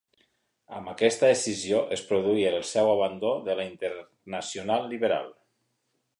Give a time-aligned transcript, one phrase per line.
[0.77, 5.33] Amb aquesta escissió es produí el seu abandó de la Internacional Liberal.